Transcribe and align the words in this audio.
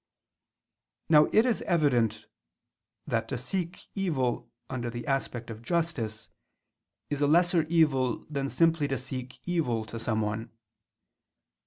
Now 1.09 1.25
it 1.25 1.45
is 1.45 1.61
evident 1.61 2.25
that 3.05 3.27
to 3.27 3.37
seek 3.37 3.85
evil 3.93 4.49
under 4.67 4.89
the 4.89 5.05
aspect 5.05 5.51
of 5.51 5.61
justice, 5.61 6.27
is 7.11 7.21
a 7.21 7.27
lesser 7.27 7.67
evil, 7.69 8.25
than 8.27 8.49
simply 8.49 8.87
to 8.87 8.97
seek 8.97 9.37
evil 9.45 9.85
to 9.85 9.99
someone. 9.99 10.49